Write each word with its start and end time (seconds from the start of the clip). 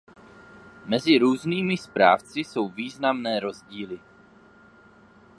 Mezi 0.85 1.17
různými 1.17 1.77
správci 1.77 2.39
jsou 2.39 2.69
významné 2.69 3.39
rozdíly. 3.39 3.99